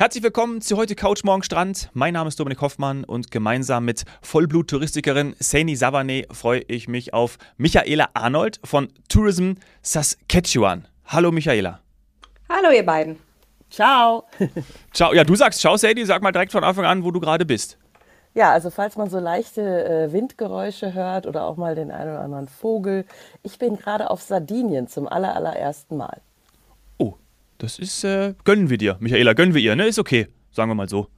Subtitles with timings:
[0.00, 1.90] Herzlich willkommen zu heute Couch Morgen Strand.
[1.92, 7.36] Mein Name ist Dominik Hoffmann und gemeinsam mit Vollblut-Touristikerin Saini Savane freue ich mich auf
[7.58, 10.88] Michaela Arnold von Tourism Saskatchewan.
[11.04, 11.80] Hallo Michaela.
[12.48, 13.18] Hallo ihr beiden.
[13.68, 14.24] Ciao.
[14.94, 15.12] Ciao.
[15.12, 16.06] Ja, du sagst Ciao, Sadie.
[16.06, 17.76] Sag mal direkt von Anfang an, wo du gerade bist.
[18.32, 22.20] Ja, also falls man so leichte äh, Windgeräusche hört oder auch mal den einen oder
[22.20, 23.04] anderen Vogel.
[23.42, 26.22] Ich bin gerade auf Sardinien zum aller, allerersten Mal.
[27.60, 29.86] Das ist, äh, gönnen wir dir, Michaela, gönnen wir ihr, ne?
[29.86, 31.08] Ist okay, sagen wir mal so.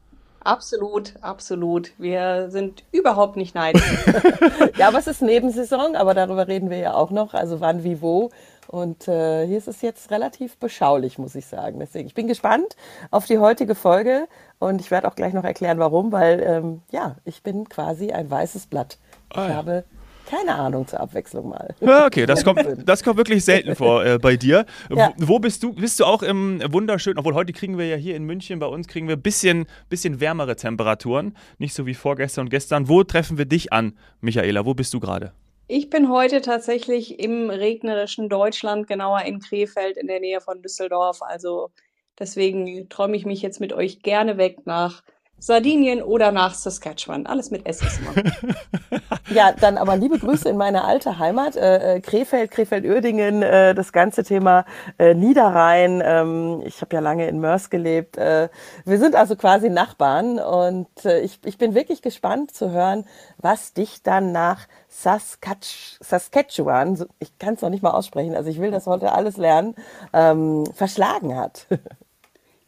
[0.41, 1.92] Absolut, absolut.
[1.98, 3.84] Wir sind überhaupt nicht neidisch.
[4.77, 7.33] ja, aber es ist Nebensaison, aber darüber reden wir ja auch noch.
[7.33, 8.30] Also wann, wie, wo.
[8.66, 11.78] Und äh, hier ist es jetzt relativ beschaulich, muss ich sagen.
[11.78, 12.74] Deswegen, ich bin gespannt
[13.12, 14.27] auf die heutige Folge
[14.59, 18.28] und ich werde auch gleich noch erklären, warum, weil ähm, ja, ich bin quasi ein
[18.28, 18.98] weißes Blatt.
[19.30, 19.55] Ich ah, ja.
[19.55, 19.84] habe
[20.32, 21.74] keine Ahnung zur Abwechslung mal.
[21.80, 24.64] Ja, okay, das kommt, das kommt wirklich selten vor äh, bei dir.
[24.91, 25.12] Ja.
[25.18, 25.74] Wo bist du?
[25.74, 28.88] Bist du auch im wunderschönen, obwohl heute kriegen wir ja hier in München, bei uns
[28.88, 32.88] kriegen wir ein bisschen, bisschen wärmere Temperaturen, nicht so wie vorgestern und gestern.
[32.88, 34.64] Wo treffen wir dich an, Michaela?
[34.64, 35.33] Wo bist du gerade?
[35.69, 41.20] Ich bin heute tatsächlich im regnerischen Deutschland, genauer in Krefeld in der Nähe von Düsseldorf.
[41.20, 41.70] Also
[42.19, 45.03] deswegen träume ich mich jetzt mit euch gerne weg nach
[45.38, 47.27] Sardinien oder nach Saskatchewan.
[47.27, 48.00] Alles mit S ist.
[49.33, 53.92] ja, dann aber liebe Grüße in meine alte Heimat, äh, äh Krefeld, Krefeld-Uerdingen, äh, das
[53.92, 54.64] ganze Thema
[54.98, 56.02] äh, Niederrhein.
[56.05, 58.16] Ähm, ich habe ja lange in Mörs gelebt.
[58.16, 58.48] Äh,
[58.84, 63.05] wir sind also quasi Nachbarn und äh, ich, ich bin wirklich gespannt zu hören,
[63.38, 68.60] was dich dann nach Saskatch Saskatchewan, ich kann es noch nicht mal aussprechen, also ich
[68.60, 69.75] will das heute alles lernen,
[70.12, 71.66] ähm, verschlagen hat.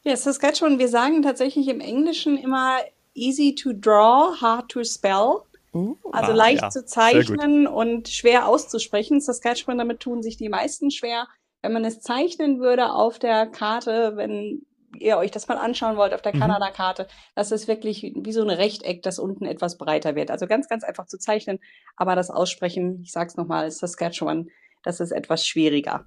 [0.07, 2.77] Ja, Saskatchewan, wir sagen tatsächlich im Englischen immer
[3.15, 5.45] easy to draw, hard to spell.
[5.75, 6.71] Uh, also ah, leicht ja.
[6.71, 9.21] zu zeichnen und schwer auszusprechen.
[9.21, 11.27] Saskatchewan, damit tun sich die meisten schwer.
[11.63, 14.65] Wenn man es zeichnen würde auf der Karte, wenn
[14.99, 16.41] ihr euch das mal anschauen wollt auf der mhm.
[16.41, 20.31] Kanada-Karte, das ist wirklich wie so ein Rechteck, das unten etwas breiter wird.
[20.31, 21.59] Also ganz, ganz einfach zu zeichnen,
[21.97, 24.51] aber das Aussprechen, ich sag's nochmal, Saskatchewan,
[24.85, 26.07] das ist etwas schwieriger.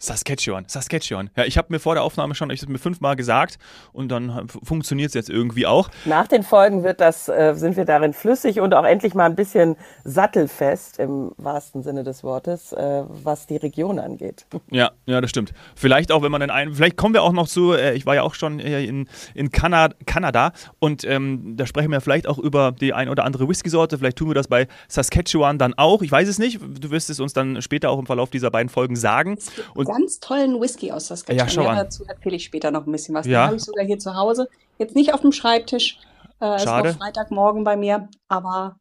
[0.00, 1.28] Saskatchewan, Saskatchewan.
[1.36, 3.58] Ja, ich habe mir vor der Aufnahme schon, ich habe mir fünfmal gesagt
[3.92, 5.90] und dann funktioniert es jetzt irgendwie auch.
[6.06, 9.36] Nach den Folgen wird das, äh, sind wir darin flüssig und auch endlich mal ein
[9.36, 14.46] bisschen sattelfest im wahrsten Sinne des Wortes, äh, was die Region angeht.
[14.70, 15.52] Ja, ja, das stimmt.
[15.76, 18.14] Vielleicht auch, wenn man dann ein, vielleicht kommen wir auch noch zu, äh, ich war
[18.14, 22.72] ja auch schon in, in Kanada, Kanada und ähm, da sprechen wir vielleicht auch über
[22.72, 23.98] die ein oder andere Whisky-Sorte.
[23.98, 26.00] Vielleicht tun wir das bei Saskatchewan dann auch.
[26.00, 26.58] Ich weiß es nicht.
[26.58, 29.36] Du wirst es uns dann später auch im Verlauf dieser beiden Folgen sagen.
[29.74, 31.48] Und ganz tollen Whisky aus Saskatchewan.
[31.48, 31.76] Ja, schau an.
[31.76, 33.26] Dazu erzähle ich später noch ein bisschen was.
[33.26, 33.42] Ja.
[33.42, 34.48] Den habe ich sogar hier zu Hause.
[34.78, 35.98] Jetzt nicht auf dem Schreibtisch.
[36.40, 36.88] Äh, Schade.
[36.88, 38.08] Ist noch Freitagmorgen bei mir.
[38.28, 38.76] Aber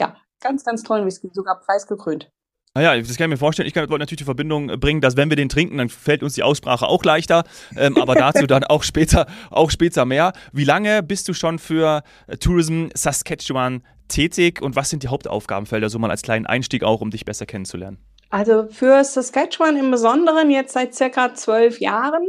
[0.00, 1.30] ja, ganz, ganz tollen Whisky.
[1.32, 2.30] Sogar preisgekrönt.
[2.74, 3.66] Naja, das kann ich mir vorstellen.
[3.66, 6.42] Ich kann natürlich die Verbindung bringen, dass wenn wir den trinken, dann fällt uns die
[6.42, 7.44] Aussprache auch leichter.
[7.76, 10.32] Ähm, aber dazu dann auch später, auch später mehr.
[10.52, 12.02] Wie lange bist du schon für
[12.40, 17.10] Tourism Saskatchewan tätig und was sind die Hauptaufgabenfelder, so mal als kleinen Einstieg auch, um
[17.10, 17.98] dich besser kennenzulernen?
[18.32, 22.26] Also für Saskatchewan im Besonderen jetzt seit circa zwölf Jahren.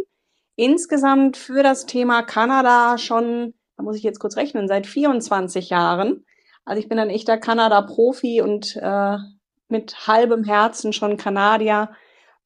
[0.58, 6.26] Insgesamt für das Thema Kanada schon, da muss ich jetzt kurz rechnen, seit 24 Jahren.
[6.66, 9.16] Also ich bin ein echter Kanada-Profi und äh,
[9.70, 11.92] mit halbem Herzen schon Kanadier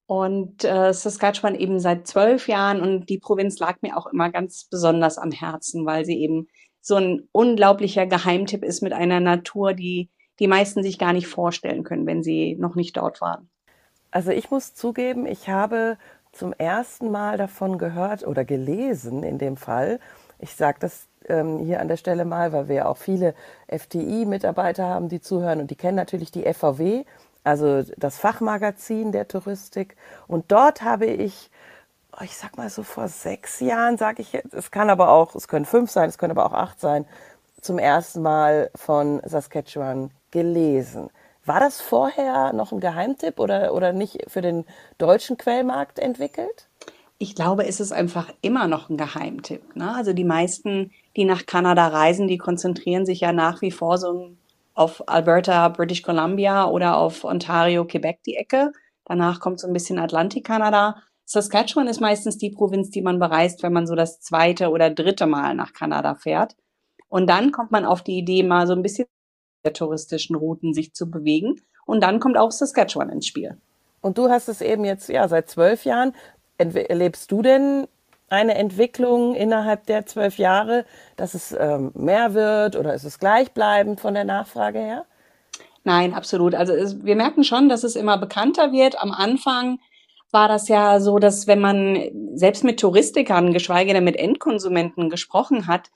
[0.05, 4.67] und äh, Saskatchewan eben seit zwölf Jahren und die Provinz lag mir auch immer ganz
[4.69, 6.47] besonders am Herzen, weil sie eben
[6.79, 11.83] so ein unglaublicher Geheimtipp ist mit einer Natur, die die meisten sich gar nicht vorstellen
[11.83, 13.49] können, wenn sie noch nicht dort waren.
[14.11, 15.97] Also ich muss zugeben, ich habe
[16.31, 19.99] zum ersten Mal davon gehört oder gelesen in dem Fall.
[20.39, 23.33] Ich sage das ähm, hier an der Stelle mal, weil wir auch viele
[23.67, 27.05] FTI-Mitarbeiter haben, die zuhören und die kennen natürlich die FVW,
[27.43, 29.95] also das Fachmagazin der Touristik.
[30.27, 31.49] Und dort habe ich,
[32.13, 35.33] oh, ich sag mal so vor sechs Jahren, sage ich jetzt, es kann aber auch,
[35.35, 37.05] es können fünf sein, es können aber auch acht sein,
[37.61, 41.09] zum ersten Mal von Saskatchewan gelesen.
[41.45, 44.65] War das vorher noch ein Geheimtipp oder, oder nicht für den
[44.97, 46.67] deutschen Quellmarkt entwickelt?
[47.19, 49.75] Ich glaube, es ist einfach immer noch ein Geheimtipp.
[49.75, 49.95] Ne?
[49.95, 54.31] Also die meisten, die nach Kanada reisen, die konzentrieren sich ja nach wie vor so
[54.73, 58.73] auf Alberta, British Columbia oder auf Ontario, Quebec die Ecke.
[59.05, 61.01] Danach kommt so ein bisschen Atlantik-Kanada.
[61.25, 65.25] Saskatchewan ist meistens die Provinz, die man bereist, wenn man so das zweite oder dritte
[65.25, 66.55] Mal nach Kanada fährt.
[67.09, 69.07] Und dann kommt man auf die Idee, mal so ein bisschen
[69.73, 71.61] touristischen Routen sich zu bewegen.
[71.85, 73.57] Und dann kommt auch Saskatchewan ins Spiel.
[74.01, 76.13] Und du hast es eben jetzt ja seit zwölf Jahren.
[76.57, 77.87] Erlebst du denn
[78.29, 80.85] eine Entwicklung innerhalb der zwölf Jahre,
[81.15, 85.05] dass es ähm, mehr wird oder ist es gleichbleibend von der Nachfrage her?
[85.83, 86.53] Nein, absolut.
[86.53, 89.01] Also es, wir merken schon, dass es immer bekannter wird.
[89.01, 89.79] Am Anfang
[90.31, 91.97] war das ja so, dass wenn man
[92.33, 95.89] selbst mit Touristikern, geschweige denn mit Endkonsumenten gesprochen hat,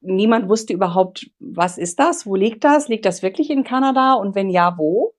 [0.00, 4.34] niemand wusste überhaupt, was ist das, wo liegt das, liegt das wirklich in Kanada und
[4.34, 5.14] wenn ja, wo?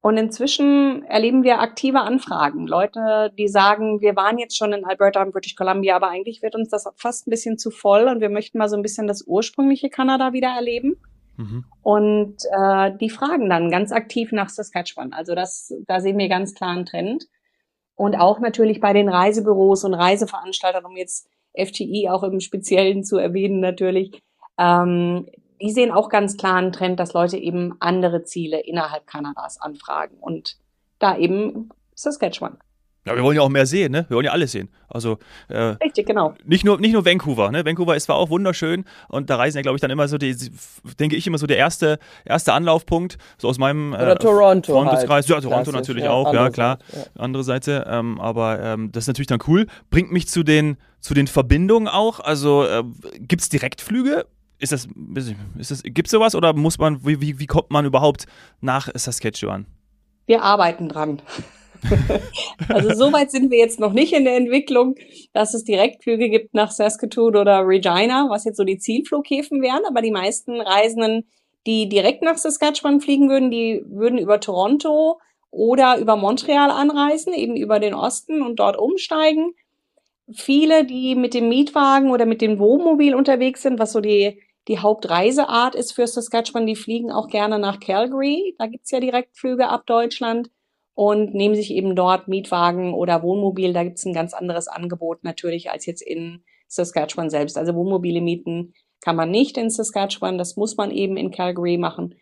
[0.00, 2.68] Und inzwischen erleben wir aktive Anfragen.
[2.68, 6.54] Leute, die sagen, wir waren jetzt schon in Alberta und British Columbia, aber eigentlich wird
[6.54, 9.24] uns das fast ein bisschen zu voll und wir möchten mal so ein bisschen das
[9.26, 10.96] ursprüngliche Kanada wieder erleben.
[11.36, 11.64] Mhm.
[11.82, 15.12] Und äh, die fragen dann ganz aktiv nach Saskatchewan.
[15.12, 17.26] Also das, da sehen wir ganz klar einen Trend.
[17.94, 21.28] Und auch natürlich bei den Reisebüros und Reiseveranstaltern, um jetzt
[21.58, 24.22] FTI auch im Speziellen zu erwähnen natürlich,
[24.58, 25.26] ähm,
[25.60, 30.16] die sehen auch ganz klar einen Trend, dass Leute eben andere Ziele innerhalb Kanadas anfragen
[30.20, 30.56] und
[30.98, 32.58] da eben Saskatchewan.
[33.08, 34.04] Ja, wir wollen ja auch mehr sehen, ne?
[34.08, 34.68] Wir wollen ja alles sehen.
[34.88, 35.18] Also
[35.48, 36.34] äh, Richtig, genau.
[36.44, 37.64] Nicht nur, nicht nur Vancouver, ne?
[37.64, 40.36] Vancouver ist zwar auch wunderschön und da reisen ja, glaube ich, dann immer so die,
[41.00, 44.72] denke ich immer so der erste, erste Anlaufpunkt, so aus meinem äh, Oder Toronto.
[44.72, 45.08] Freundeskreis.
[45.08, 45.28] Halt.
[45.28, 46.78] Ja, Toronto Klassisch, natürlich ja, auch, ja, klar.
[46.86, 47.22] Seite, ja.
[47.22, 47.86] Andere Seite.
[47.88, 49.66] Ähm, aber ähm, das ist natürlich dann cool.
[49.90, 52.20] Bringt mich zu den, zu den Verbindungen auch.
[52.20, 52.84] Also äh,
[53.18, 54.26] gibt es Direktflüge?
[54.58, 54.88] Ist das,
[55.56, 58.26] ist das, gibt es sowas oder muss man, wie, wie, wie kommt man überhaupt
[58.60, 59.66] nach Saskatchewan?
[60.26, 61.22] Wir arbeiten dran.
[62.68, 64.96] also so weit sind wir jetzt noch nicht in der Entwicklung,
[65.32, 69.84] dass es Direktflüge gibt nach Saskatoon oder Regina, was jetzt so die Zielflughäfen wären.
[69.86, 71.28] Aber die meisten Reisenden,
[71.66, 75.18] die direkt nach Saskatchewan fliegen würden, die würden über Toronto
[75.50, 79.54] oder über Montreal anreisen, eben über den Osten und dort umsteigen.
[80.30, 84.78] Viele, die mit dem Mietwagen oder mit dem Wohnmobil unterwegs sind, was so die, die
[84.78, 88.54] Hauptreiseart ist für Saskatchewan, die fliegen auch gerne nach Calgary.
[88.58, 90.50] Da gibt's ja Direktflüge ab Deutschland
[90.98, 93.72] und nehmen sich eben dort Mietwagen oder Wohnmobil.
[93.72, 97.56] Da gibt es ein ganz anderes Angebot natürlich als jetzt in Saskatchewan selbst.
[97.56, 102.16] Also Wohnmobile mieten kann man nicht in Saskatchewan, das muss man eben in Calgary machen.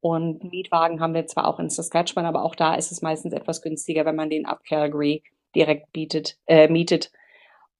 [0.00, 3.60] Und Mietwagen haben wir zwar auch in Saskatchewan, aber auch da ist es meistens etwas
[3.60, 5.22] günstiger, wenn man den ab Calgary
[5.54, 7.12] direkt bietet, äh, mietet.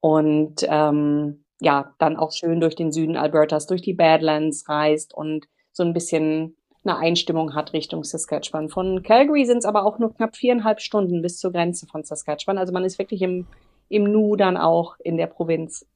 [0.00, 5.48] Und ähm, ja, dann auch schön durch den Süden Albertas, durch die Badlands reist und
[5.72, 8.68] so ein bisschen eine Einstimmung hat Richtung Saskatchewan.
[8.68, 12.58] Von Calgary sind es aber auch nur knapp viereinhalb Stunden bis zur Grenze von Saskatchewan.
[12.58, 13.46] Also man ist wirklich im,
[13.88, 15.86] im Nu dann auch in der Provinz.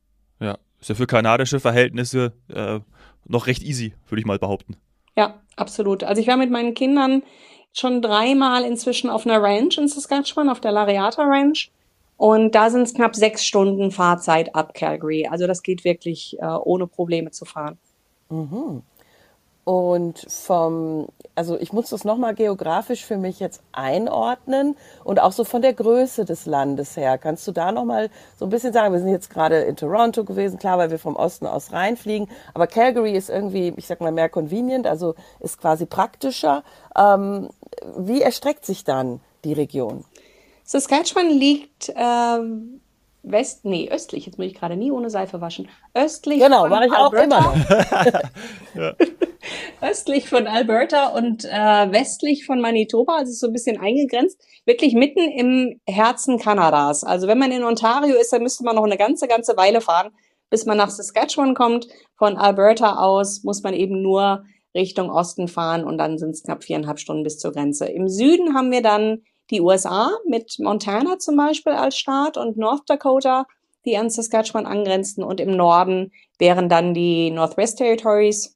[0.41, 2.81] Ja, ist ja für kanadische Verhältnisse äh,
[3.25, 4.77] noch recht easy, würde ich mal behaupten.
[5.17, 6.05] Ja, absolut.
[6.05, 7.23] Also ich war mit meinen Kindern
[7.73, 11.71] schon dreimal inzwischen auf einer Ranch in Saskatchewan, auf der Lariata Ranch.
[12.17, 15.27] Und da sind es knapp sechs Stunden Fahrzeit ab Calgary.
[15.31, 17.77] Also das geht wirklich äh, ohne Probleme zu fahren.
[18.31, 18.83] Mhm.
[19.67, 25.43] Und vom, also ich muss das nochmal geografisch für mich jetzt einordnen und auch so
[25.43, 27.19] von der Größe des Landes her.
[27.19, 28.09] Kannst du da nochmal
[28.39, 31.17] so ein bisschen sagen, wir sind jetzt gerade in Toronto gewesen, klar, weil wir vom
[31.17, 35.85] Osten aus reinfliegen, aber Calgary ist irgendwie, ich sag mal, mehr convenient, also ist quasi
[35.85, 36.63] praktischer.
[36.97, 37.49] Ähm,
[37.99, 40.05] wie erstreckt sich dann die Region?
[40.63, 42.81] Saskatchewan liegt ähm,
[43.25, 45.69] West, nee, östlich, jetzt muss ich gerade nie ohne Seife waschen.
[45.93, 46.39] Östlich.
[46.39, 47.39] Genau, mache ich Alberta.
[47.39, 48.15] auch immer noch.
[48.77, 48.93] ja.
[49.81, 55.21] Östlich von Alberta und äh, westlich von Manitoba, also so ein bisschen eingegrenzt, wirklich mitten
[55.21, 57.05] im Herzen Kanadas.
[57.05, 60.11] Also wenn man in Ontario ist, dann müsste man noch eine ganze, ganze Weile fahren,
[60.51, 61.89] bis man nach Saskatchewan kommt.
[62.17, 64.45] Von Alberta aus muss man eben nur
[64.75, 67.87] Richtung Osten fahren und dann sind es knapp viereinhalb Stunden bis zur Grenze.
[67.87, 72.83] Im Süden haben wir dann die USA mit Montana zum Beispiel als Staat und North
[72.89, 73.47] Dakota,
[73.85, 78.56] die an Saskatchewan angrenzen und im Norden wären dann die Northwest Territories.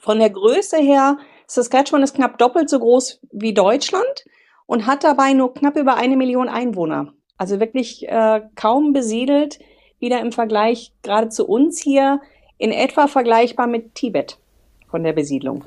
[0.00, 4.24] Von der Größe her, Saskatchewan ist knapp doppelt so groß wie Deutschland
[4.66, 7.12] und hat dabei nur knapp über eine Million Einwohner.
[7.36, 9.58] Also wirklich äh, kaum besiedelt,
[9.98, 12.20] wieder im Vergleich gerade zu uns hier,
[12.58, 14.38] in etwa vergleichbar mit Tibet
[14.88, 15.64] von der Besiedlung.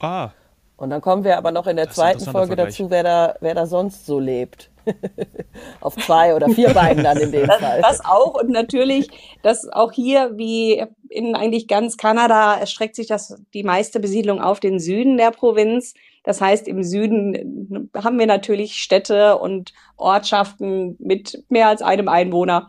[0.00, 0.30] Ah,
[0.78, 3.66] und dann kommen wir aber noch in der zweiten Folge dazu, wer da, wer da
[3.66, 4.70] sonst so lebt.
[5.80, 7.82] Auf zwei oder vier Beinen dann in dem das, Fall.
[7.82, 9.08] Das auch und natürlich,
[9.42, 14.60] dass auch hier wie in eigentlich ganz Kanada erstreckt sich das die meiste Besiedlung auf
[14.60, 15.94] den Süden der Provinz.
[16.22, 22.68] Das heißt, im Süden haben wir natürlich Städte und Ortschaften mit mehr als einem Einwohner.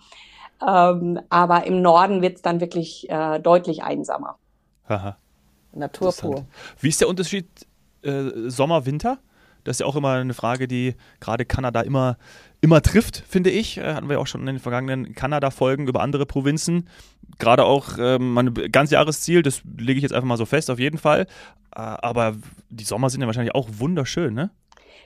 [0.68, 4.38] Ähm, aber im Norden wird es dann wirklich äh, deutlich einsamer.
[4.88, 5.16] Aha.
[5.74, 6.46] Natur pur.
[6.80, 7.46] Wie ist der Unterschied
[8.04, 9.20] äh, Sommer, Winter.
[9.64, 12.18] Das ist ja auch immer eine Frage, die gerade Kanada immer,
[12.62, 13.78] immer trifft, finde ich.
[13.78, 16.88] Äh, hatten wir auch schon in den vergangenen Kanada-Folgen über andere Provinzen.
[17.40, 20.80] Gerade auch ähm, mein ganz Jahresziel, das lege ich jetzt einfach mal so fest, auf
[20.80, 21.28] jeden Fall.
[21.76, 22.36] Äh, aber
[22.70, 24.50] die Sommer sind ja wahrscheinlich auch wunderschön, ne?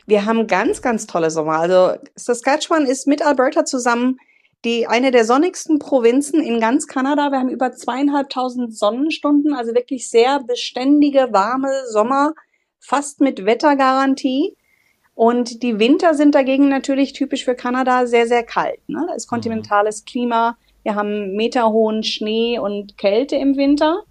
[0.06, 1.60] Wir haben ganz, ganz tolle Sommer.
[1.60, 4.18] Also Saskatchewan ist mit Alberta zusammen
[4.66, 7.32] die eine der sonnigsten Provinzen in ganz Kanada.
[7.32, 12.34] Wir haben über zweieinhalbtausend Sonnenstunden, also wirklich sehr beständige, warme Sommer
[12.86, 14.56] fast mit Wettergarantie.
[15.16, 18.80] Und die Winter sind dagegen natürlich typisch für Kanada sehr, sehr kalt.
[18.88, 19.06] Ne?
[19.08, 19.36] Da ist Mhm.
[19.36, 20.58] kontinentales Klima.
[20.84, 24.04] Wir haben meterhohen Schnee und Kälte im Winter.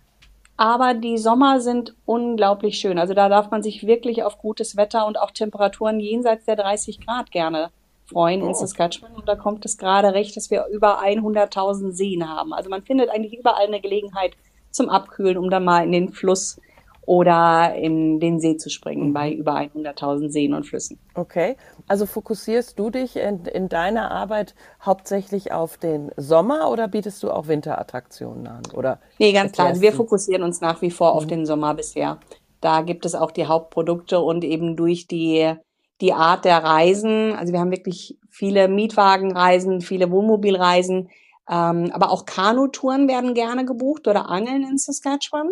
[0.57, 2.99] Aber die Sommer sind unglaublich schön.
[2.99, 7.05] Also da darf man sich wirklich auf gutes Wetter und auch Temperaturen jenseits der 30
[7.05, 7.71] Grad gerne
[8.07, 8.53] freuen in Oh.
[8.53, 9.13] Saskatchewan.
[9.15, 12.53] Und da kommt es gerade recht, dass wir über 100.000 Seen haben.
[12.53, 14.35] Also man findet eigentlich überall eine Gelegenheit
[14.71, 16.61] zum Abkühlen, um dann mal in den Fluss
[17.05, 20.99] oder in den See zu springen bei über 100.000 Seen und Flüssen.
[21.15, 21.57] Okay,
[21.89, 27.31] also fokussierst du dich in, in deiner Arbeit hauptsächlich auf den Sommer oder bietest du
[27.31, 28.63] auch Winterattraktionen an?
[28.75, 29.69] Oder Nee, ganz klar.
[29.69, 32.19] Also wir fokussieren uns nach wie vor auf den Sommer bisher.
[32.61, 35.53] Da gibt es auch die Hauptprodukte und eben durch die,
[36.01, 37.35] die Art der Reisen.
[37.35, 41.11] Also wir haben wirklich viele Mietwagenreisen, viele Wohnmobilreisen,
[41.51, 45.51] ähm, aber auch Kanutouren werden gerne gebucht oder Angeln in Saskatchewan.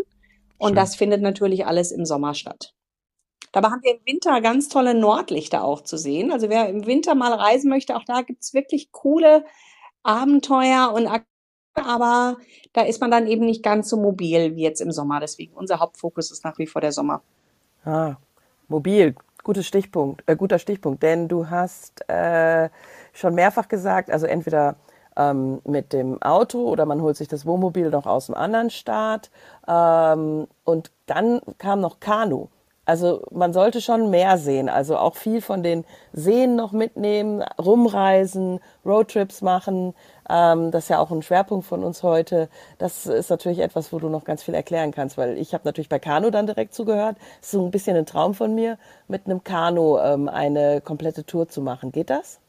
[0.60, 0.76] Und Schön.
[0.76, 2.74] das findet natürlich alles im Sommer statt.
[3.52, 6.30] Dabei haben wir im Winter ganz tolle Nordlichter auch zu sehen.
[6.30, 9.44] Also wer im Winter mal reisen möchte, auch da gibt's wirklich coole
[10.02, 11.08] Abenteuer und
[11.74, 12.36] aber
[12.74, 15.18] da ist man dann eben nicht ganz so mobil wie jetzt im Sommer.
[15.18, 17.22] Deswegen unser Hauptfokus ist nach wie vor der Sommer.
[17.84, 18.16] Ah,
[18.68, 22.68] mobil, gutes Stichpunkt, äh, guter Stichpunkt, denn du hast äh,
[23.14, 24.76] schon mehrfach gesagt, also entweder
[25.16, 29.30] ähm, mit dem Auto oder man holt sich das Wohnmobil noch aus dem anderen Staat
[29.68, 32.48] ähm, und dann kam noch Kanu.
[32.90, 38.58] Also man sollte schon mehr sehen, also auch viel von den Seen noch mitnehmen, rumreisen,
[38.84, 39.94] Roadtrips machen.
[40.28, 42.48] Ähm, das ist ja auch ein Schwerpunkt von uns heute.
[42.78, 45.88] Das ist natürlich etwas, wo du noch ganz viel erklären kannst, weil ich habe natürlich
[45.88, 47.16] bei Kanu dann direkt zugehört.
[47.38, 48.76] Das ist so ein bisschen ein Traum von mir,
[49.06, 51.92] mit einem Kanu ähm, eine komplette Tour zu machen.
[51.92, 52.40] Geht das?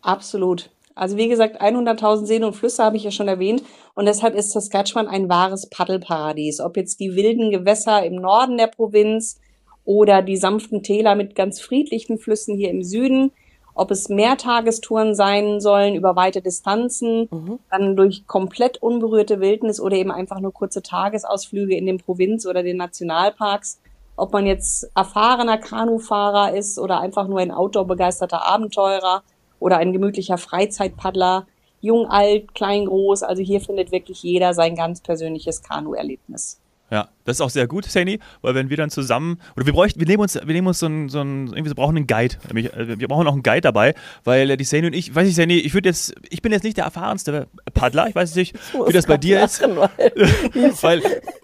[0.00, 0.70] Absolut.
[1.00, 3.62] Also wie gesagt, 100.000 Seen und Flüsse habe ich ja schon erwähnt.
[3.94, 6.60] Und deshalb ist Saskatchewan ein wahres Paddelparadies.
[6.60, 9.40] Ob jetzt die wilden Gewässer im Norden der Provinz
[9.86, 13.32] oder die sanften Täler mit ganz friedlichen Flüssen hier im Süden,
[13.74, 17.30] ob es Mehrtagestouren sein sollen über weite Distanzen,
[17.70, 22.62] dann durch komplett unberührte Wildnis oder eben einfach nur kurze Tagesausflüge in den Provinz oder
[22.62, 23.80] den Nationalparks.
[24.16, 29.22] Ob man jetzt erfahrener Kanufahrer ist oder einfach nur ein outdoor-begeisterter Abenteurer
[29.60, 31.46] oder ein gemütlicher Freizeitpaddler,
[31.80, 33.22] jung, alt, klein, groß.
[33.22, 36.60] Also hier findet wirklich jeder sein ganz persönliches Kanu-Erlebnis.
[36.92, 40.00] Ja, das ist auch sehr gut, Sani, weil wenn wir dann zusammen, oder wir bräuchten,
[40.00, 42.34] wir nehmen uns, wir nehmen uns so einen, so einen irgendwie, wir brauchen einen Guide.
[42.48, 45.28] Nämlich, äh, Wir brauchen auch einen Guide dabei, weil äh, die Sani und ich, weiß
[45.28, 48.56] ich, Sani, ich würde jetzt, ich bin jetzt nicht der erfahrenste Paddler, ich weiß nicht,
[48.86, 49.60] wie das bei dir ist.
[49.60, 49.90] Lachen, weil
[50.82, 51.02] Weil,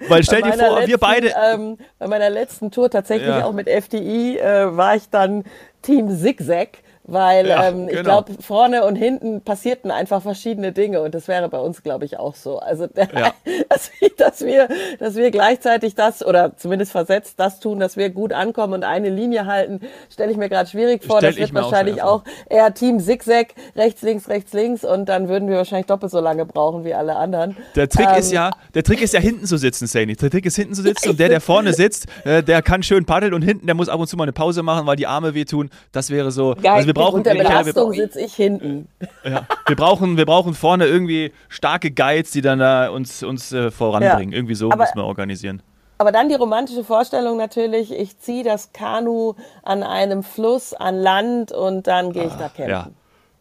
[0.09, 3.45] weil stell dir vor, wir letzten, beide, Ähm, bei meiner letzten Tour tatsächlich Ja.
[3.45, 5.45] auch mit FDI äh, war ich dann
[5.81, 8.23] Team Zigzag, weil Ja, ähm, ich genau.
[8.23, 12.19] glaube, vorne und hinten passierten einfach verschiedene Dinge und das wäre bei uns, glaube ich,
[12.19, 12.59] auch so.
[12.59, 13.33] Also, Ja.
[13.69, 18.11] dass, wir- dass, wir, dass wir gleichzeitig das oder zumindest versetzt das tun, dass wir
[18.11, 21.19] gut ankommen und eine Linie halten, stelle ich mir gerade schwierig vor.
[21.19, 24.85] Stell das ich wird auch wahrscheinlich schwer auch eher Team Zigzag, rechts, links, rechts, links
[24.85, 27.57] und dann würden wir wahrscheinlich doppelt so lange brauchen wie alle anderen.
[27.75, 30.17] der Trick Ähm, ist ja, der Trick ist ja hinten zu sitzen, Sani.
[30.17, 33.05] Der Trick ist hinten zu sitzen und der, der vorne sitzt, äh, der kann schön
[33.05, 35.35] paddeln und hinten, der muss ab und zu mal eine Pause machen, weil die Arme
[35.35, 35.71] wehtun.
[35.93, 36.73] Das wäre so, Geil.
[36.73, 38.89] also wir brauchen, Unter Belastung sitze ich hinten.
[39.25, 43.71] Ja, wir brauchen, wir brauchen vorne irgendwie starke Guides, die dann da uns, uns äh,
[43.71, 44.33] voranbringen.
[44.33, 44.39] Ja.
[44.39, 45.63] Irgendwie so Aber- müssen wir organisieren.
[45.99, 51.53] Aber dann die romantische Vorstellung natürlich, ich ziehe das Kanu an einem Fluss an Land
[51.53, 52.69] und dann gehe ich da campen.
[52.69, 52.89] Ja,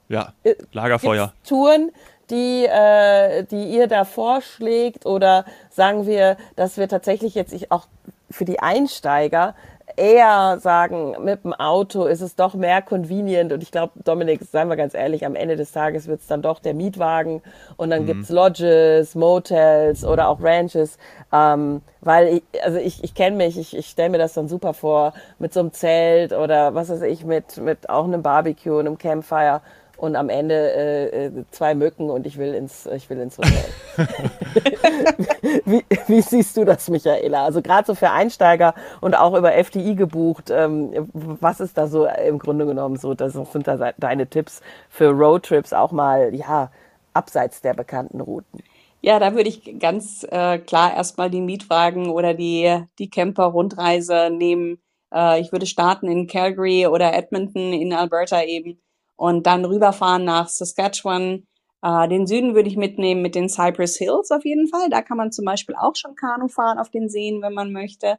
[0.08, 0.34] ja.
[0.44, 1.34] Äh, Lagerfeuer.
[1.34, 1.92] Gibt's Touren,
[2.30, 7.88] die, äh, die ihr da vorschlägt oder sagen wir, dass wir tatsächlich jetzt ich auch
[8.32, 9.54] für die Einsteiger
[9.98, 13.54] eher sagen, mit dem Auto ist es doch mehr convenient.
[13.54, 16.42] Und ich glaube, Dominik, seien wir ganz ehrlich, am Ende des Tages wird es dann
[16.42, 17.42] doch der Mietwagen
[17.78, 20.98] und dann gibt's Lodges, Motels oder auch Ranches,
[21.32, 24.74] ähm, weil ich, also ich, ich kenne mich, ich, ich stelle mir das dann super
[24.74, 28.98] vor, mit so einem Zelt oder was weiß ich, mit, mit auch einem Barbecue, einem
[28.98, 29.62] Campfire
[29.98, 33.66] und am Ende äh, äh, zwei Mücken und ich will ins, ich will ins Hotel.
[35.66, 37.46] wie, wie siehst du das, Michaela?
[37.46, 42.06] Also gerade so für Einsteiger und auch über FDI gebucht, ähm, was ist da so
[42.06, 46.72] im Grunde genommen so, das sind da deine Tipps für Roadtrips auch mal, ja,
[47.14, 48.62] abseits der bekannten Routen?
[49.02, 54.80] Ja, da würde ich ganz äh, klar erstmal die Mietwagen oder die, die Camper-Rundreise nehmen.
[55.14, 58.80] Äh, ich würde starten in Calgary oder Edmonton in Alberta eben
[59.16, 61.48] und dann rüberfahren nach Saskatchewan.
[61.82, 64.90] Äh, den Süden würde ich mitnehmen mit den Cypress Hills auf jeden Fall.
[64.90, 68.18] Da kann man zum Beispiel auch schon Kanu fahren auf den Seen, wenn man möchte.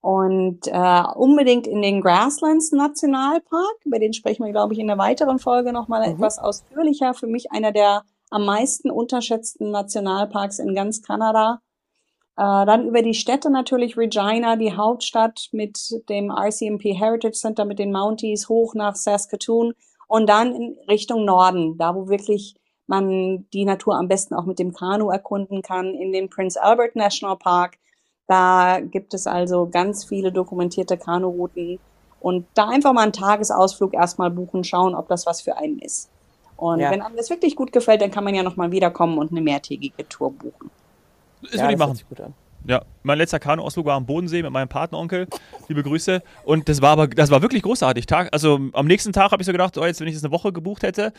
[0.00, 3.76] Und äh, unbedingt in den Grasslands Nationalpark.
[3.84, 6.14] Über den sprechen wir, glaube ich, in einer weiteren Folge nochmal Mhm.
[6.14, 7.12] etwas ausführlicher.
[7.14, 11.60] Für mich einer der am meisten unterschätzten Nationalparks in ganz Kanada.
[12.36, 15.78] Äh, dann über die Städte natürlich Regina, die Hauptstadt mit
[16.08, 19.72] dem RCMP Heritage Center, mit den Mounties hoch nach Saskatoon
[20.06, 22.54] und dann in Richtung Norden, da wo wirklich
[22.86, 26.94] man die Natur am besten auch mit dem Kanu erkunden kann, in den Prince Albert
[26.94, 27.78] National Park.
[28.28, 31.78] Da gibt es also ganz viele dokumentierte Kanurouten
[32.20, 36.10] und da einfach mal einen Tagesausflug erstmal buchen, schauen, ob das was für einen ist.
[36.56, 36.90] Und ja.
[36.90, 40.08] wenn einem das wirklich gut gefällt, dann kann man ja nochmal wiederkommen und eine mehrtägige
[40.08, 40.70] Tour buchen.
[41.42, 42.34] Das ja, würde ich machen.
[42.68, 45.28] Ja, mein letzter Kanuausflug war am Bodensee mit meinem Patenonkel.
[45.68, 46.20] Liebe Grüße.
[46.44, 48.06] Und das war aber, das war wirklich großartig.
[48.06, 50.32] Tag, also am nächsten Tag habe ich so gedacht, oh, jetzt, wenn ich das eine
[50.32, 51.12] Woche gebucht hätte.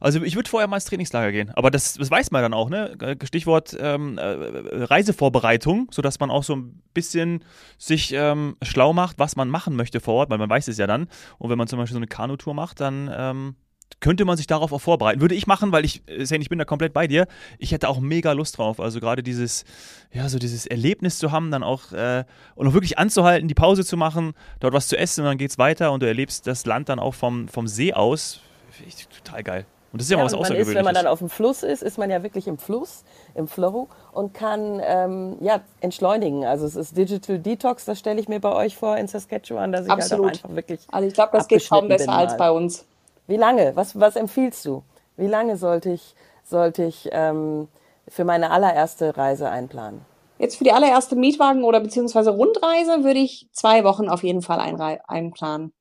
[0.00, 1.50] Also ich würde vorher mal ins Trainingslager gehen.
[1.50, 2.96] Aber das, das weiß man dann auch, ne?
[3.22, 7.44] Stichwort ähm, äh, Reisevorbereitung, sodass man auch so ein bisschen
[7.78, 10.88] sich ähm, schlau macht, was man machen möchte vor Ort, weil man weiß es ja
[10.88, 11.06] dann.
[11.38, 13.54] Und wenn man zum Beispiel so eine Kanutour macht, dann ähm,
[14.00, 15.20] könnte man sich darauf auch vorbereiten.
[15.20, 17.26] Würde ich machen, weil ich, äh, Sane, ich bin da komplett bei dir.
[17.58, 18.80] Ich hätte auch mega Lust drauf.
[18.80, 19.64] Also gerade dieses,
[20.12, 23.84] ja, so dieses Erlebnis zu haben, dann auch äh, und auch wirklich anzuhalten, die Pause
[23.84, 26.88] zu machen, dort was zu essen und dann geht's weiter und du erlebst das Land
[26.88, 28.40] dann auch vom, vom See aus.
[28.70, 29.66] Finde ich total geil.
[29.90, 30.68] Und das ist ja, ja was Außergewöhnliches.
[30.68, 33.04] Ist, wenn man dann auf dem Fluss ist, ist man ja wirklich im Fluss,
[33.34, 36.44] im Flow und kann ähm, ja, entschleunigen.
[36.44, 39.86] Also es ist Digital Detox, das stelle ich mir bei euch vor in Saskatchewan, dass
[39.86, 40.26] ich Absolut.
[40.26, 42.84] halt auch einfach wirklich Also ich glaube, das geht kaum besser als bei uns.
[43.28, 43.76] Wie lange?
[43.76, 44.82] Was, was empfiehlst du?
[45.16, 47.68] Wie lange sollte ich, sollte ich ähm,
[48.08, 50.00] für meine allererste Reise einplanen?
[50.38, 54.60] Jetzt für die allererste Mietwagen- oder beziehungsweise Rundreise würde ich zwei Wochen auf jeden Fall
[55.06, 55.72] einplanen.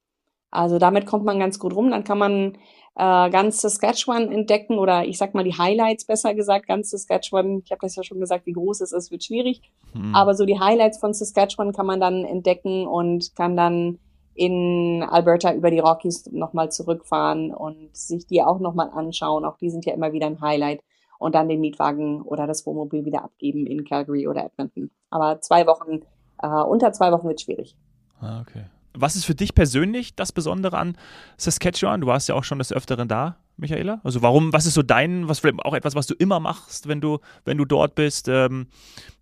[0.51, 1.92] Also damit kommt man ganz gut rum.
[1.92, 2.58] Dann kann man
[2.96, 7.62] äh, ganz Saskatchewan entdecken oder ich sag mal die Highlights besser gesagt, ganz Saskatchewan.
[7.63, 9.62] Ich habe das ja schon gesagt, wie groß es ist, wird schwierig.
[9.94, 10.16] Hm.
[10.16, 14.00] Aber so die Highlights von Saskatchewan kann man dann entdecken und kann dann
[14.38, 19.46] in Alberta über die Rockies nochmal zurückfahren und sich die auch nochmal anschauen.
[19.46, 20.82] Auch die sind ja immer wieder ein Highlight.
[21.20, 24.91] Und dann den Mietwagen oder das Wohnmobil wieder abgeben in Calgary oder Edmonton.
[25.10, 26.01] Aber zwei Wochen,
[26.39, 27.75] äh, unter zwei Wochen wird schwierig.
[28.22, 28.65] Ah, okay.
[28.94, 30.96] Was ist für dich persönlich das Besondere an
[31.38, 32.01] Saskatchewan?
[32.01, 34.00] Du warst ja auch schon des Öfteren da, Michaela.
[34.03, 37.01] Also warum, was ist so dein, was vielleicht auch etwas, was du immer machst, wenn
[37.01, 38.28] du, wenn du dort bist?
[38.28, 38.67] Ähm,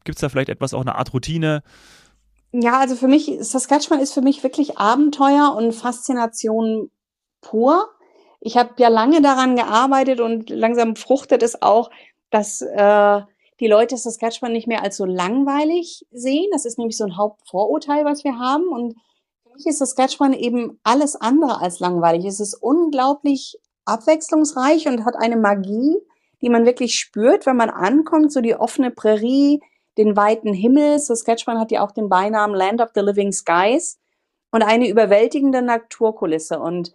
[0.04, 1.63] Gibt es da vielleicht etwas, auch eine Art Routine?
[2.58, 6.89] Ja, also für mich, Saskatchewan ist für mich wirklich Abenteuer und Faszination
[7.41, 7.89] pur.
[8.39, 11.89] Ich habe ja lange daran gearbeitet und langsam fruchtet es auch,
[12.30, 13.22] dass äh,
[13.60, 16.48] die Leute Saskatchewan nicht mehr als so langweilig sehen.
[16.54, 18.70] Das ist nämlich so ein Hauptvorurteil, was wir haben.
[18.70, 18.96] Und
[19.44, 22.24] für mich ist Saskatchewan eben alles andere als langweilig.
[22.24, 25.98] Es ist unglaublich abwechslungsreich und hat eine Magie,
[26.41, 29.60] die man wirklich spürt, wenn man ankommt, so die offene Prärie,
[29.97, 30.99] den weiten Himmel.
[30.99, 33.99] Saskatchewan hat ja auch den Beinamen Land of the Living Skies
[34.51, 36.60] und eine überwältigende Naturkulisse.
[36.60, 36.93] Und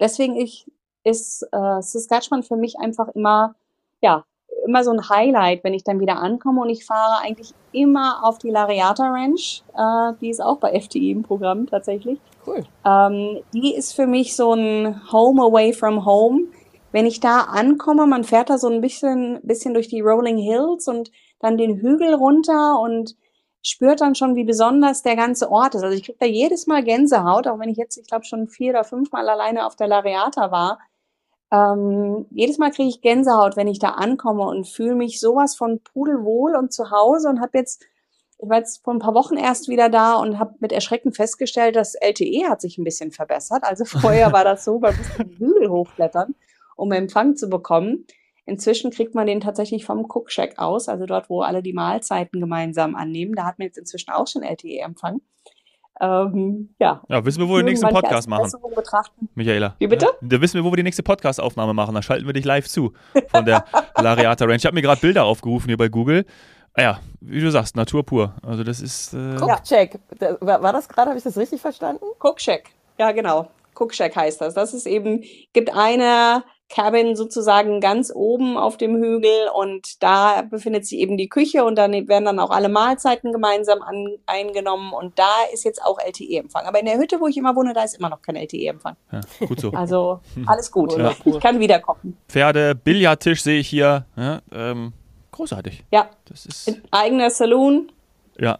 [0.00, 0.70] deswegen ich,
[1.04, 3.54] ist äh, Saskatchewan für mich einfach immer,
[4.00, 4.24] ja,
[4.66, 8.38] immer so ein Highlight, wenn ich dann wieder ankomme und ich fahre eigentlich immer auf
[8.38, 9.62] die Lariata Ranch.
[9.76, 12.18] Äh, die ist auch bei FTI im Programm tatsächlich.
[12.46, 12.64] Cool.
[12.86, 16.44] Ähm, die ist für mich so ein Home away from home.
[16.92, 20.88] Wenn ich da ankomme, man fährt da so ein bisschen, bisschen durch die Rolling Hills
[20.88, 21.10] und
[21.42, 23.16] dann den Hügel runter und
[23.62, 25.82] spürt dann schon, wie besonders der ganze Ort ist.
[25.82, 28.70] Also ich kriege da jedes Mal Gänsehaut, auch wenn ich jetzt, ich glaube, schon vier
[28.70, 30.78] oder fünfmal alleine auf der Lariata war.
[31.52, 35.80] Ähm, jedes Mal kriege ich Gänsehaut, wenn ich da ankomme und fühle mich sowas von
[35.80, 37.84] pudelwohl und zu Hause und habe jetzt,
[38.38, 41.76] ich war jetzt vor ein paar Wochen erst wieder da und habe mit Erschrecken festgestellt,
[41.76, 43.64] das LTE hat sich ein bisschen verbessert.
[43.64, 46.34] Also vorher war das so, man musste die Hügel hochklettern,
[46.74, 48.06] um Empfang zu bekommen.
[48.44, 52.96] Inzwischen kriegt man den tatsächlich vom Cook-Shack aus, also dort, wo alle die Mahlzeiten gemeinsam
[52.96, 53.34] annehmen.
[53.34, 55.20] Da hat man jetzt inzwischen auch schon LTE-Empfang.
[56.00, 57.00] Ähm, ja.
[57.08, 58.50] ja, wissen wir, wo wir den nächsten Podcast machen.
[58.74, 59.28] Betrachten.
[59.36, 59.76] Michaela.
[59.78, 60.06] Wie bitte?
[60.06, 61.94] Ja, da wissen wir, wo wir die nächste Podcast-Aufnahme machen.
[61.94, 62.92] Da schalten wir dich live zu
[63.28, 63.64] von der
[63.96, 64.56] Lariata Ranch.
[64.56, 66.24] Ich habe mir gerade Bilder aufgerufen hier bei Google.
[66.74, 68.34] Ah ja, wie du sagst, Natur pur.
[68.42, 69.12] Also das ist.
[69.12, 70.00] Äh Cookcheck.
[70.40, 72.04] War das gerade, habe ich das richtig verstanden?
[72.18, 72.70] Cookcheck.
[72.98, 73.50] Ja, genau.
[73.78, 74.54] Cookcheck heißt das.
[74.54, 80.86] Das ist eben, gibt eine Cabin sozusagen ganz oben auf dem Hügel und da befindet
[80.86, 85.18] sich eben die Küche und dann werden dann auch alle Mahlzeiten gemeinsam an, eingenommen und
[85.18, 86.64] da ist jetzt auch LTE-Empfang.
[86.64, 88.96] Aber in der Hütte, wo ich immer wohne, da ist immer noch kein LTE-Empfang.
[89.12, 89.72] Ja, gut so.
[89.82, 90.96] Also alles gut.
[90.96, 91.12] Ja.
[91.24, 92.16] Ich kann wieder kochen.
[92.28, 94.06] Pferde, Billardtisch sehe ich hier.
[94.16, 94.92] Ja, ähm,
[95.32, 95.84] großartig.
[95.90, 96.08] Ja.
[96.26, 97.90] Das ist Ein eigener Saloon.
[98.38, 98.58] Ja.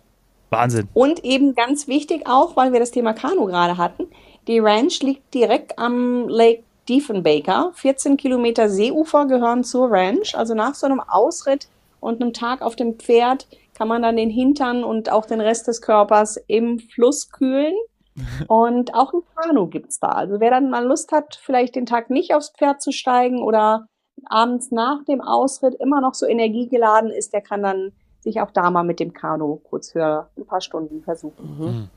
[0.51, 0.89] Wahnsinn.
[0.93, 4.09] Und eben ganz wichtig auch, weil wir das Thema Kanu gerade hatten,
[4.49, 7.73] die Ranch liegt direkt am Lake Diefenbaker.
[7.75, 10.37] 14 Kilometer Seeufer gehören zur Ranch.
[10.37, 11.69] Also nach so einem Ausritt
[12.01, 15.69] und einem Tag auf dem Pferd kann man dann den Hintern und auch den Rest
[15.69, 17.75] des Körpers im Fluss kühlen.
[18.47, 20.09] Und auch ein Kanu gibt's da.
[20.09, 23.87] Also wer dann mal Lust hat, vielleicht den Tag nicht aufs Pferd zu steigen oder
[24.27, 28.71] abends nach dem Ausritt immer noch so energiegeladen ist, der kann dann sich auch da
[28.71, 31.59] mal mit dem Kanu kurz für ein paar Stunden versuchen.
[31.59, 31.89] Mhm.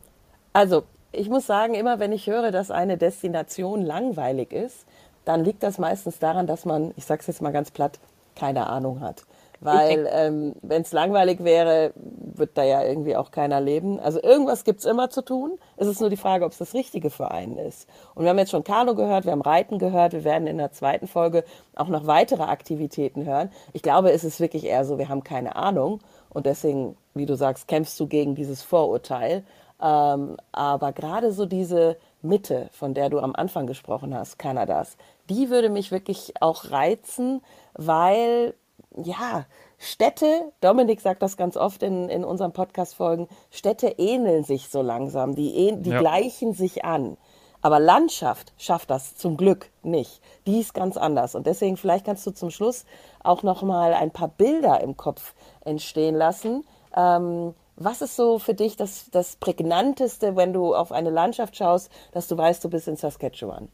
[0.53, 0.83] Also,
[1.15, 4.85] ich muss sagen, immer wenn ich höre, dass eine Destination langweilig ist,
[5.25, 7.99] dann liegt das meistens daran, dass man, ich sag's jetzt mal ganz platt,
[8.35, 9.23] keine Ahnung hat.
[9.61, 13.99] Weil ähm, wenn es langweilig wäre, wird da ja irgendwie auch keiner leben.
[13.99, 15.57] Also irgendwas gibt's immer zu tun.
[15.77, 17.87] Es ist nur die Frage, ob es das Richtige für einen ist.
[18.13, 20.71] Und wir haben jetzt schon Kanu gehört, wir haben Reiten gehört, wir werden in der
[20.71, 23.49] zweiten Folge auch noch weitere Aktivitäten hören.
[23.73, 26.01] Ich glaube, es ist wirklich eher so, wir haben keine Ahnung.
[26.29, 29.43] Und deswegen, wie du sagst, kämpfst du gegen dieses Vorurteil.
[29.81, 34.97] Ähm, aber gerade so diese Mitte, von der du am Anfang gesprochen hast, Kanadas,
[35.29, 37.41] die würde mich wirklich auch reizen,
[37.73, 38.55] weil
[38.95, 39.45] ja,
[39.77, 45.35] Städte, Dominik sagt das ganz oft in, in unseren Podcast-Folgen, Städte ähneln sich so langsam,
[45.35, 45.99] die, die ja.
[45.99, 47.17] gleichen sich an.
[47.61, 50.21] Aber Landschaft schafft das zum Glück nicht.
[50.45, 51.33] Die ist ganz anders.
[51.33, 52.85] Und deswegen vielleicht kannst du zum Schluss
[53.23, 56.63] auch noch mal ein paar Bilder im Kopf entstehen lassen.
[56.95, 61.89] Ähm, was ist so für dich das, das prägnanteste, wenn du auf eine Landschaft schaust,
[62.11, 63.69] dass du weißt, du bist in Saskatchewan?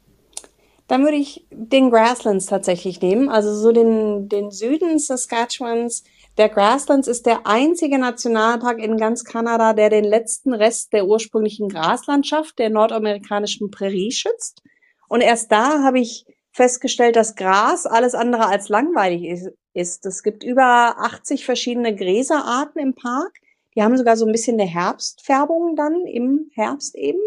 [0.87, 6.03] Dann würde ich den Grasslands tatsächlich nehmen, also so den, den Süden Saskatchewans.
[6.37, 11.69] Der Grasslands ist der einzige Nationalpark in ganz Kanada, der den letzten Rest der ursprünglichen
[11.69, 14.63] Graslandschaft der nordamerikanischen Prärie schützt.
[15.07, 20.05] Und erst da habe ich festgestellt, dass Gras alles andere als langweilig ist.
[20.05, 23.40] Es gibt über 80 verschiedene Gräserarten im Park.
[23.75, 27.19] Die haben sogar so ein bisschen eine Herbstfärbung dann im Herbst eben,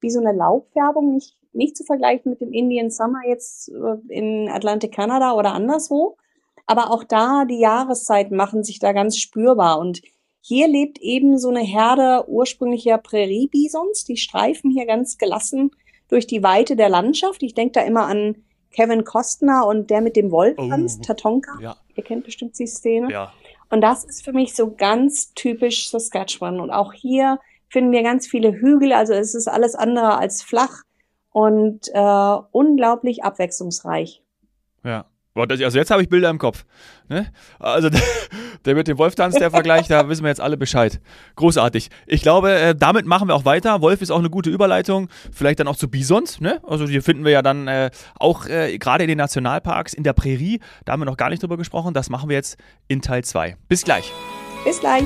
[0.00, 4.48] wie so eine Laubfärbung, nicht nicht zu vergleichen mit dem Indian Summer jetzt äh, in
[4.48, 6.16] Atlantic Canada oder anderswo.
[6.66, 9.78] Aber auch da, die Jahreszeiten machen sich da ganz spürbar.
[9.78, 10.02] Und
[10.40, 14.04] hier lebt eben so eine Herde ursprünglicher Präriebisons.
[14.04, 15.70] Die streifen hier ganz gelassen
[16.08, 17.42] durch die Weite der Landschaft.
[17.42, 21.58] Ich denke da immer an Kevin Costner und der mit dem Wolftanz, oh, Tatonka.
[21.60, 21.76] Ja.
[21.94, 23.10] Ihr kennt bestimmt die Szene.
[23.10, 23.32] Ja.
[23.74, 26.60] Und das ist für mich so ganz typisch Saskatchewan.
[26.60, 28.92] Und auch hier finden wir ganz viele Hügel.
[28.92, 30.84] Also es ist alles andere als flach
[31.32, 34.22] und äh, unglaublich abwechslungsreich.
[34.84, 35.06] Ja.
[35.36, 36.64] Also jetzt habe ich Bilder im Kopf.
[37.08, 37.26] Ne?
[37.58, 37.90] Also
[38.64, 41.00] der mit dem Wolf-Tanz, der Vergleich, da wissen wir jetzt alle Bescheid.
[41.34, 41.90] Großartig.
[42.06, 43.80] Ich glaube, äh, damit machen wir auch weiter.
[43.80, 45.08] Wolf ist auch eine gute Überleitung.
[45.32, 46.40] Vielleicht dann auch zu Bisons.
[46.40, 46.60] Ne?
[46.64, 50.12] Also hier finden wir ja dann äh, auch äh, gerade in den Nationalparks, in der
[50.12, 51.94] Prärie, da haben wir noch gar nicht drüber gesprochen.
[51.94, 53.56] Das machen wir jetzt in Teil 2.
[53.68, 54.12] Bis gleich.
[54.64, 55.04] Bis gleich.